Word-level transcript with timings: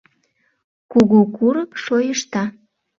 Кугу 0.91 1.19
курык 1.35 1.71
шойышта! 1.83 2.43